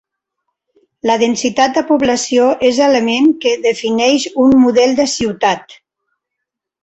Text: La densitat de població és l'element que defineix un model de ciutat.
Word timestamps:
La 1.09 1.15
densitat 1.23 1.75
de 1.79 1.81
població 1.89 2.47
és 2.71 2.79
l'element 2.83 3.29
que 3.45 3.53
defineix 3.67 4.25
un 4.45 4.55
model 4.65 4.95
de 5.01 5.05
ciutat. 5.13 5.77